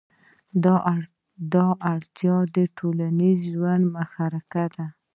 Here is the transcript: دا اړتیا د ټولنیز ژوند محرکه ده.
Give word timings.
دا 1.57 1.65
اړتیا 1.91 2.37
د 2.55 2.57
ټولنیز 2.77 3.39
ژوند 3.53 3.83
محرکه 3.95 4.63
ده. 4.75 4.85